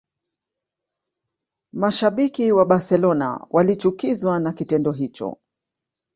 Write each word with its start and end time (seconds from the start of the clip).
Mashabiki 1.73 2.51
wa 2.51 2.65
Barcelona 2.65 3.47
walichukizwa 3.49 4.39
na 4.39 4.53
kitendo 4.53 4.91
hicho 4.91 5.37